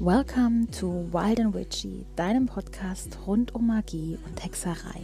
[0.00, 5.00] Welcome to Wild and Witchy, deinem Podcast rund um Magie und Hexerei.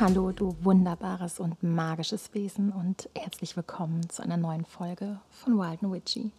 [0.00, 5.84] Hallo, du wunderbares und magisches Wesen und herzlich willkommen zu einer neuen Folge von Wild
[5.84, 6.30] and Witchy.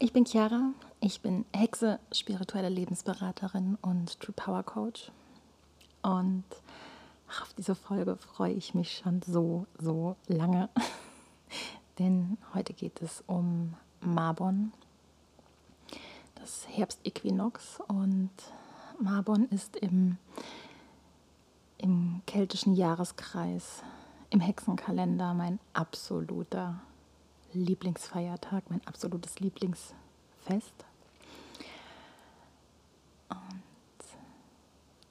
[0.00, 5.12] Ich bin Chiara, ich bin Hexe, spirituelle Lebensberaterin und True Power Coach.
[6.02, 6.42] Und
[7.40, 10.68] auf diese Folge freue ich mich schon so, so lange.
[12.00, 14.72] Denn heute geht es um Marbon,
[16.34, 17.78] das Herbstäquinox.
[17.86, 18.32] Und
[18.98, 20.18] Marbon ist im,
[21.84, 23.82] im keltischen Jahreskreis,
[24.30, 26.80] im Hexenkalender mein absoluter
[27.52, 30.72] Lieblingsfeiertag, mein absolutes Lieblingsfest.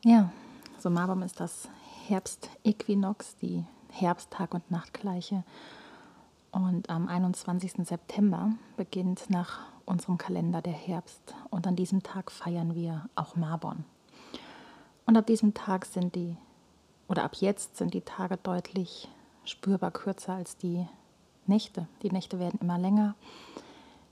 [0.04, 0.32] Ja,
[0.80, 1.70] so Marbam ist das
[2.08, 5.44] Herbstäquinox, die Herbsttag- und Nachtgleiche.
[6.52, 7.86] Und am 21.
[7.88, 11.36] September beginnt nach unserem Kalender der Herbst.
[11.52, 13.86] Und an diesem Tag feiern wir auch Marbon.
[15.06, 16.36] Und ab diesem Tag sind die,
[17.14, 19.08] oder ab jetzt sind die Tage deutlich
[19.46, 20.88] spürbar kürzer als die
[21.46, 21.88] Nächte.
[22.02, 23.14] Die Nächte werden immer länger.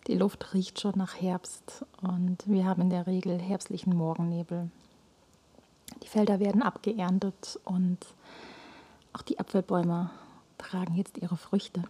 [0.05, 4.69] Die Luft riecht schon nach Herbst und wir haben in der Regel herbstlichen Morgennebel.
[6.03, 7.97] Die Felder werden abgeerntet und
[9.13, 10.11] auch die Apfelbäume
[10.59, 11.81] tragen jetzt ihre Früchte.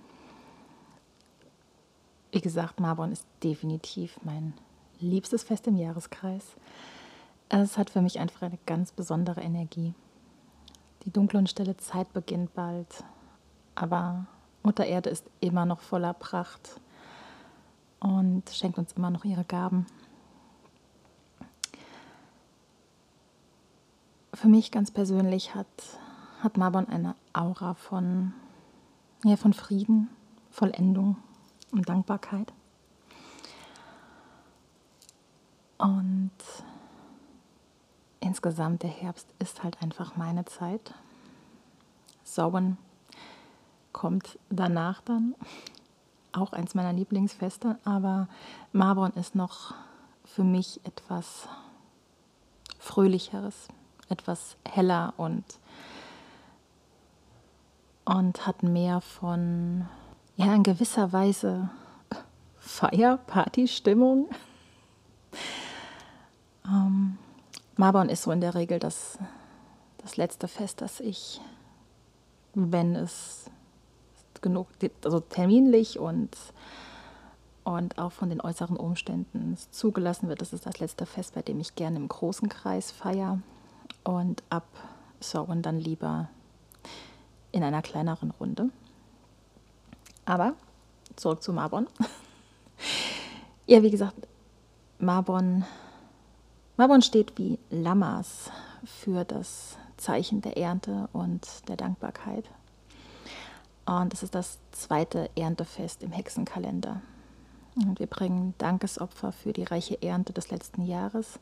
[2.31, 4.53] Wie gesagt, Marbon ist definitiv mein
[5.01, 6.55] liebstes Fest im Jahreskreis.
[7.49, 9.93] Es hat für mich einfach eine ganz besondere Energie.
[11.03, 13.03] Die dunkle und stille Zeit beginnt bald,
[13.75, 14.25] aber
[14.63, 16.79] Mutter Erde ist immer noch voller Pracht
[17.99, 19.87] und schenkt uns immer noch ihre Gaben.
[24.41, 25.67] für mich ganz persönlich hat,
[26.41, 28.33] hat Marbon eine Aura von,
[29.23, 30.09] ja, von Frieden,
[30.49, 31.17] Vollendung
[31.71, 32.51] und Dankbarkeit.
[35.77, 36.31] Und
[38.21, 40.93] insgesamt der Herbst ist halt einfach meine Zeit.
[42.23, 42.77] Sauen
[43.91, 45.35] kommt danach dann,
[46.31, 48.29] auch eins meiner Lieblingsfeste, aber
[48.71, 49.73] Marbon ist noch
[50.23, 51.49] für mich etwas
[52.79, 53.67] Fröhlicheres,
[54.07, 55.43] etwas heller und,
[58.05, 59.87] und hat mehr von,
[60.37, 61.69] ja, in gewisser Weise
[62.59, 64.29] Feier, Party-Stimmung.
[66.65, 67.17] Ähm,
[67.81, 69.17] Marbon ist so in der Regel das,
[69.97, 71.41] das letzte Fest, das ich,
[72.53, 73.49] wenn es
[74.39, 74.67] genug,
[75.03, 76.29] also terminlich und,
[77.63, 81.59] und auch von den äußeren Umständen zugelassen wird, das ist das letzte Fest, bei dem
[81.59, 83.39] ich gerne im großen Kreis feiere
[84.03, 84.67] und ab
[85.19, 86.29] Sorgen dann lieber
[87.51, 88.69] in einer kleineren Runde.
[90.25, 90.53] Aber
[91.15, 91.87] zurück zu Marbon.
[93.65, 94.27] ja, wie gesagt,
[94.99, 95.65] Marbon,
[96.77, 98.49] Marbon steht wie Lammas
[98.85, 102.45] für das Zeichen der Ernte und der Dankbarkeit.
[103.85, 107.01] Und es ist das zweite Erntefest im Hexenkalender.
[107.75, 111.39] Und wir bringen Dankesopfer für die reiche Ernte des letzten Jahres,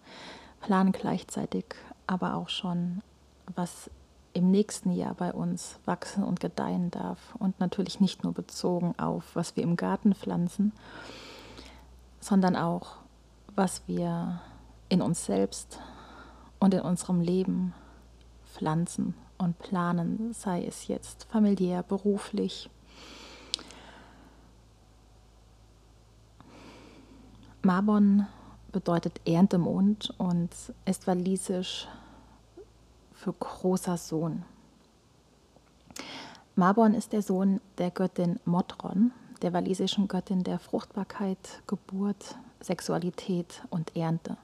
[0.61, 1.65] planen gleichzeitig
[2.07, 3.01] aber auch schon,
[3.55, 3.89] was
[4.33, 7.35] im nächsten Jahr bei uns wachsen und gedeihen darf.
[7.39, 10.71] Und natürlich nicht nur bezogen auf, was wir im Garten pflanzen,
[12.19, 12.97] sondern auch,
[13.55, 14.41] was wir
[14.89, 15.79] in uns selbst
[16.59, 17.73] und in unserem Leben
[18.45, 22.69] pflanzen und planen, sei es jetzt familiär, beruflich.
[27.61, 28.27] Marbon
[28.71, 30.49] bedeutet Erntemond und
[30.85, 31.87] ist walisisch
[33.13, 34.43] für großer Sohn.
[36.55, 39.11] Marbon ist der Sohn der Göttin Modron,
[39.41, 44.37] der walisischen Göttin der Fruchtbarkeit, Geburt, Sexualität und Ernte.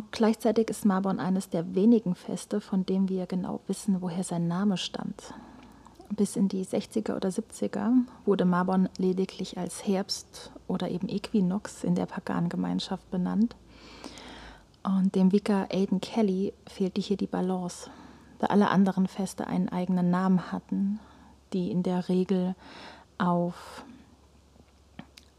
[0.00, 4.48] Und gleichzeitig ist Marbon eines der wenigen Feste, von dem wir genau wissen, woher sein
[4.48, 5.34] Name stammt.
[6.08, 7.92] Bis in die 60er oder 70er
[8.24, 13.56] wurde Marbon lediglich als Herbst oder eben Äquinox in der Pagangemeinschaft benannt.
[14.84, 17.90] Und dem Vicar Aidan Kelly fehlte hier die Balance,
[18.38, 20.98] da alle anderen Feste einen eigenen Namen hatten,
[21.52, 22.54] die in der Regel
[23.18, 23.84] auf,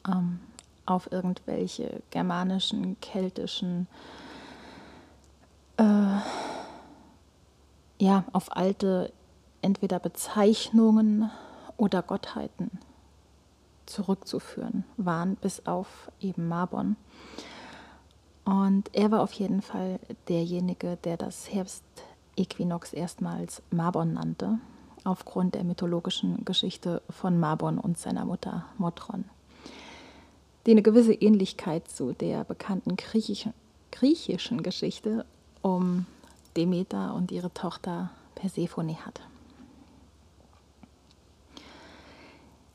[0.07, 0.39] ähm,
[0.85, 4.21] auf irgendwelche germanischen, keltischen, äh,
[7.98, 9.12] ja, auf alte
[9.62, 11.30] entweder Bezeichnungen
[11.78, 12.72] oder Gottheiten
[13.86, 16.95] zurückzuführen waren, bis auf eben Marbon.
[18.44, 24.57] Und er war auf jeden Fall derjenige, der das Herbstäquinox erstmals Marbon nannte,
[25.04, 29.25] aufgrund der mythologischen Geschichte von Marbon und seiner Mutter Motron,
[30.66, 35.25] die eine gewisse Ähnlichkeit zu der bekannten griechischen Geschichte
[35.61, 36.05] um
[36.55, 39.21] Demeter und ihre Tochter Persephone hat.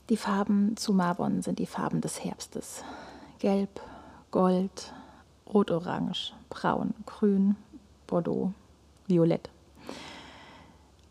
[0.08, 2.84] Die Farben zu Marbon sind die Farben des Herbstes.
[3.40, 3.80] Gelb,
[4.30, 4.92] Gold,
[5.52, 7.56] Rot-Orange, Braun, Grün,
[8.06, 8.52] Bordeaux,
[9.08, 9.50] Violett.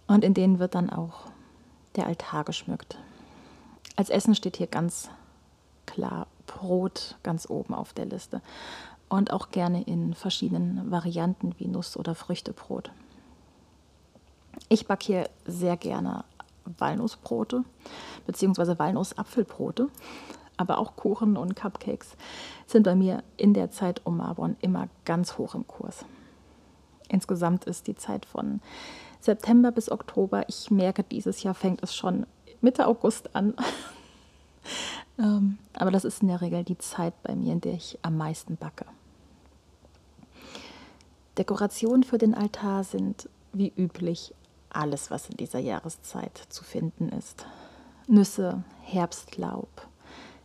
[0.07, 1.25] Und in denen wird dann auch
[1.95, 2.97] der Altar geschmückt.
[3.95, 5.09] Als Essen steht hier ganz
[5.85, 8.41] klar Brot ganz oben auf der Liste.
[9.07, 12.91] Und auch gerne in verschiedenen Varianten wie Nuss- oder Früchtebrot.
[14.69, 16.25] Ich backe hier sehr gerne
[16.77, 17.63] Walnussbrote
[18.25, 18.79] bzw.
[18.79, 19.89] Walnussapfelbrote,
[20.57, 22.15] aber auch Kuchen und Cupcakes
[22.65, 26.05] sind bei mir in der Zeit um Marbon immer ganz hoch im Kurs.
[27.07, 28.61] Insgesamt ist die Zeit von
[29.19, 30.47] September bis Oktober.
[30.49, 32.25] Ich merke, dieses Jahr fängt es schon
[32.61, 33.53] Mitte August an.
[35.17, 38.17] Ähm, aber das ist in der Regel die Zeit bei mir, in der ich am
[38.17, 38.85] meisten backe.
[41.37, 44.33] Dekorationen für den Altar sind wie üblich
[44.69, 47.45] alles, was in dieser Jahreszeit zu finden ist.
[48.07, 49.87] Nüsse, Herbstlaub,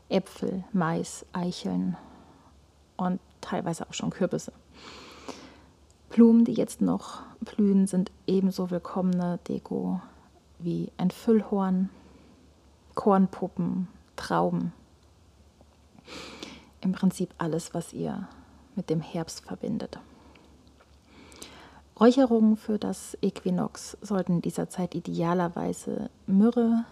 [0.08, 1.96] Äpfel, Mais, Eicheln
[2.96, 4.52] und teilweise auch schon Kürbisse.
[6.10, 10.00] Blumen, die jetzt noch blühen, sind ebenso willkommene Deko
[10.58, 11.88] wie ein Füllhorn,
[12.94, 13.88] Kornpuppen,
[14.20, 14.72] Trauben.
[16.82, 18.28] Im Prinzip alles, was ihr
[18.76, 19.98] mit dem Herbst verbindet.
[21.98, 26.84] Räucherungen für das Äquinox sollten in dieser Zeit idealerweise Myrrhe,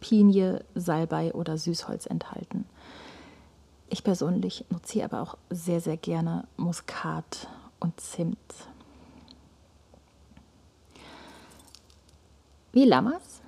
[0.00, 2.66] Pinie, Salbei oder Süßholz enthalten.
[3.88, 7.48] Ich persönlich nutze aber auch sehr, sehr gerne Muskat
[7.80, 8.38] und Zimt.
[12.72, 13.40] Wie Lammers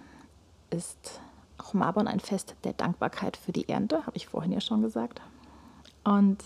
[0.70, 1.20] ist
[1.58, 5.20] auch Marbon ein Fest der Dankbarkeit für die Ernte, habe ich vorhin ja schon gesagt.
[6.04, 6.38] Und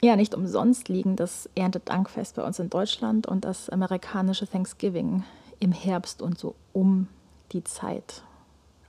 [0.00, 5.22] ja, nicht umsonst liegen das Erntedankfest bei uns in Deutschland und das amerikanische Thanksgiving
[5.60, 7.08] im Herbst und so um
[7.52, 8.22] die Zeit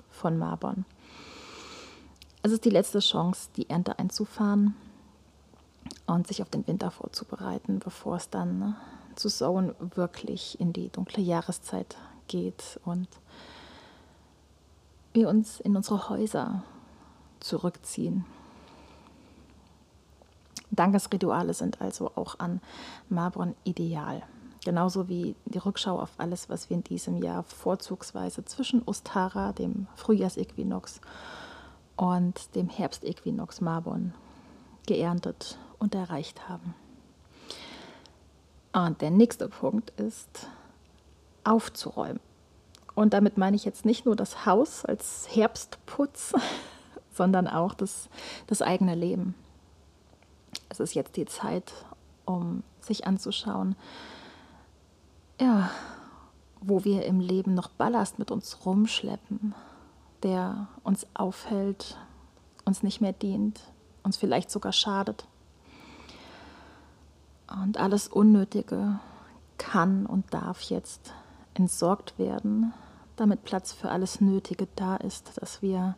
[0.10, 0.86] von Marbon.
[2.42, 4.76] Es ist die letzte Chance, die Ernte einzufahren
[6.08, 8.76] und sich auf den Winter vorzubereiten, bevor es dann ne,
[9.16, 11.96] zu Sown wirklich in die dunkle Jahreszeit
[12.28, 13.08] geht und
[15.14, 16.64] wir uns in unsere Häuser
[17.40, 18.26] zurückziehen.
[20.72, 22.60] Dankesrituale sind also auch an
[23.10, 24.24] Marbon ideal.
[24.66, 29.88] Genauso wie die Rückschau auf alles, was wir in diesem Jahr vorzugsweise zwischen Ostara, dem
[29.96, 31.02] Frühjahrsequinox,
[31.96, 34.14] und dem Herbstequinox Marbon
[34.88, 36.74] geerntet und erreicht haben.
[38.72, 40.48] Und der nächste Punkt ist
[41.44, 42.20] aufzuräumen.
[42.96, 46.34] Und damit meine ich jetzt nicht nur das Haus als Herbstputz,
[47.14, 48.10] sondern auch das,
[48.48, 49.36] das eigene Leben
[50.74, 51.74] es ist jetzt die Zeit,
[52.26, 53.76] um sich anzuschauen,
[55.40, 55.70] ja,
[56.62, 59.54] wo wir im Leben noch Ballast mit uns rumschleppen,
[60.24, 61.98] der uns aufhält,
[62.66, 63.60] uns nicht mehr dient,
[64.04, 65.28] uns vielleicht sogar schadet.
[67.64, 69.00] Und alles Unnötige
[69.58, 71.14] kann und darf jetzt
[71.54, 72.74] entsorgt werden,
[73.16, 75.96] damit Platz für alles Nötige da ist, das wir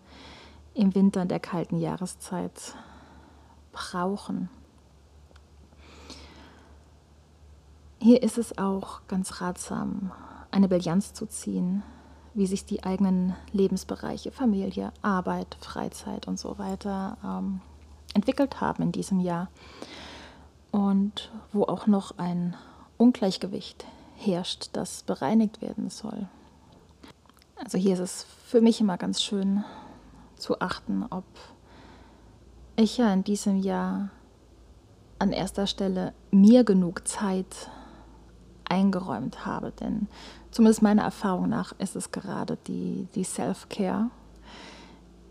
[0.73, 2.75] im Winter in der kalten Jahreszeit
[3.71, 4.49] brauchen.
[7.99, 10.11] Hier ist es auch ganz ratsam,
[10.51, 11.81] eine Bilanz zu ziehen,
[12.33, 17.61] wie sich die eigenen Lebensbereiche, Familie, Arbeit, Freizeit und so weiter ähm,
[18.13, 19.49] entwickelt haben in diesem Jahr
[20.71, 22.55] und wo auch noch ein
[22.97, 23.85] Ungleichgewicht
[24.15, 26.27] herrscht, das bereinigt werden soll.
[27.55, 29.63] Also hier ist es für mich immer ganz schön
[30.35, 31.23] zu achten, ob
[32.75, 34.09] ich ja in diesem Jahr
[35.19, 37.69] an erster Stelle mir genug Zeit
[38.65, 39.71] eingeräumt habe.
[39.71, 40.07] Denn
[40.51, 44.09] zumindest meiner Erfahrung nach ist es gerade die, die Self-Care,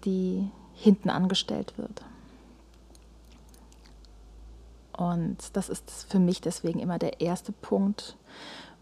[0.05, 2.03] die hinten angestellt wird.
[4.97, 8.17] Und das ist für mich deswegen immer der erste Punkt,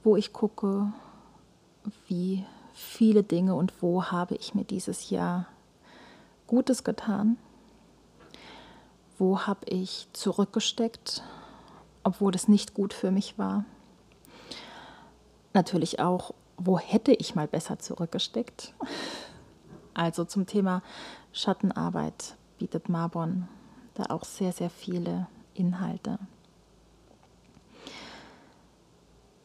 [0.02, 0.92] wo ich gucke,
[2.08, 2.44] wie
[2.74, 5.46] viele Dinge und wo habe ich mir dieses Jahr
[6.46, 7.36] Gutes getan,
[9.18, 11.22] wo habe ich zurückgesteckt,
[12.02, 13.64] obwohl es nicht gut für mich war
[15.54, 18.74] natürlich auch, wo hätte ich mal besser zurückgesteckt?
[19.94, 20.82] Also zum Thema
[21.32, 23.48] Schattenarbeit bietet Marbon
[23.94, 26.18] da auch sehr, sehr viele Inhalte.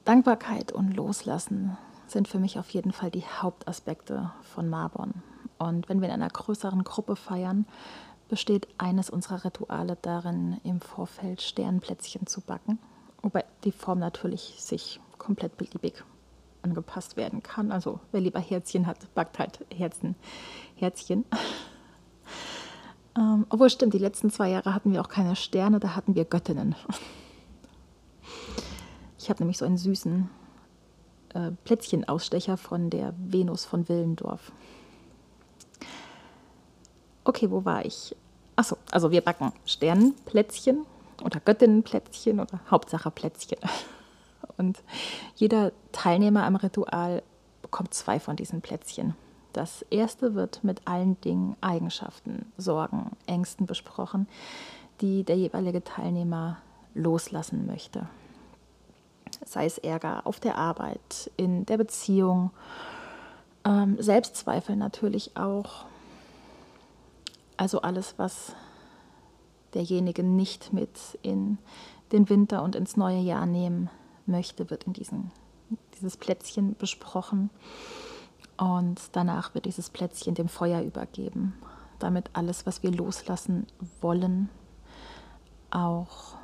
[0.07, 5.15] Dankbarkeit und Loslassen sind für mich auf jeden Fall die Hauptaspekte von Marbon.
[5.57, 7.65] Und wenn wir in einer größeren Gruppe feiern,
[8.29, 12.79] besteht eines unserer Rituale darin, im Vorfeld Sternplätzchen zu backen,
[13.21, 16.05] wobei die Form natürlich sich komplett beliebig
[16.61, 17.73] angepasst werden kann.
[17.73, 20.15] Also wer lieber Herzchen hat, backt halt Herzen,
[20.77, 21.25] Herzchen.
[23.17, 26.23] ähm, obwohl stimmt, die letzten zwei Jahre hatten wir auch keine Sterne, da hatten wir
[26.23, 26.75] Göttinnen.
[29.27, 30.29] Ich habe nämlich so einen süßen
[31.33, 34.53] äh, Plätzchenausstecher von der Venus von Willendorf.
[37.25, 38.15] Okay, wo war ich?
[38.55, 40.85] Achso, also wir backen Sternenplätzchen
[41.25, 43.59] oder Göttinnenplätzchen oder Hauptsache Plätzchen.
[44.57, 44.81] Und
[45.35, 47.21] jeder Teilnehmer am Ritual
[47.61, 49.13] bekommt zwei von diesen Plätzchen.
[49.51, 54.25] Das erste wird mit allen Dingen, Eigenschaften, Sorgen, Ängsten besprochen,
[55.01, 56.59] die der jeweilige Teilnehmer
[56.93, 58.07] loslassen möchte
[59.47, 62.51] sei es Ärger auf der Arbeit, in der Beziehung,
[63.65, 65.85] ähm, Selbstzweifel natürlich auch.
[67.55, 68.53] Also alles, was
[69.73, 71.57] derjenige nicht mit in
[72.11, 73.89] den Winter und ins neue Jahr nehmen
[74.25, 75.31] möchte, wird in diesen,
[75.95, 77.49] dieses Plätzchen besprochen.
[78.57, 81.53] Und danach wird dieses Plätzchen dem Feuer übergeben,
[81.99, 83.67] damit alles, was wir loslassen
[84.01, 84.49] wollen,
[85.69, 86.35] auch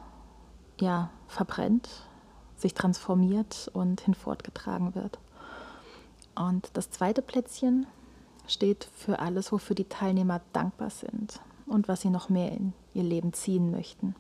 [0.80, 1.90] ja, verbrennt
[2.64, 5.20] sich transformiert und hinfortgetragen wird.
[6.36, 7.86] Und das zweite Plätzchen
[8.48, 13.04] steht für alles, wofür die Teilnehmer dankbar sind und was sie noch mehr in ihr
[13.04, 14.16] Leben ziehen möchten.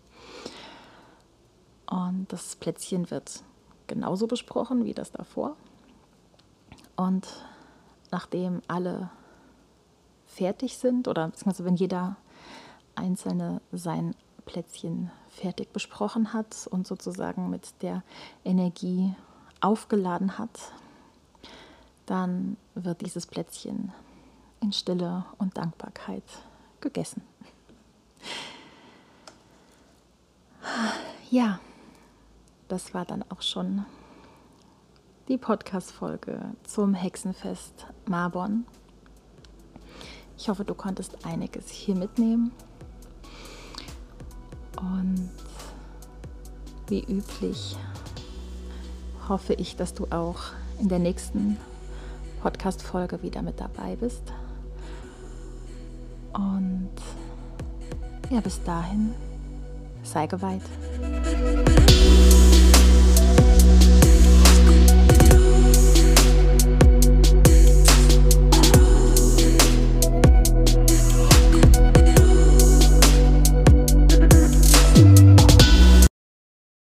[1.89, 3.43] Und das Plätzchen wird
[3.87, 5.55] genauso besprochen wie das davor.
[6.95, 7.27] Und
[8.11, 9.09] nachdem alle
[10.25, 12.17] fertig sind, oder beziehungsweise wenn jeder
[12.95, 18.03] Einzelne sein Plätzchen fertig besprochen hat und sozusagen mit der
[18.45, 19.15] Energie
[19.61, 20.71] aufgeladen hat,
[22.05, 23.91] dann wird dieses Plätzchen
[24.61, 26.23] in Stille und Dankbarkeit
[26.81, 27.23] gegessen.
[31.29, 31.59] Ja,
[32.67, 33.85] das war dann auch schon
[35.27, 38.65] die Podcast-Folge zum Hexenfest Marbon.
[40.37, 42.51] Ich hoffe, du konntest einiges hier mitnehmen.
[44.83, 45.29] Und
[46.87, 47.77] wie üblich
[49.29, 50.41] hoffe ich, dass du auch
[50.79, 51.57] in der nächsten
[52.41, 54.23] Podcast-Folge wieder mit dabei bist.
[56.33, 56.89] Und
[58.29, 59.13] ja, bis dahin,
[60.03, 60.61] sei geweiht.